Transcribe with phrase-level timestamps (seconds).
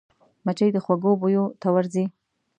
[0.45, 2.05] مچمچۍ د خوږو بویو ته ورځي